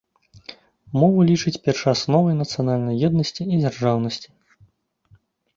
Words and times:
Мову 1.01 1.19
лічыць 1.31 1.53
першаасновай 1.67 2.33
нацыянальнай 2.41 2.97
еднасці 3.09 3.43
і 3.53 3.61
дзяржаўнасці. 3.63 4.29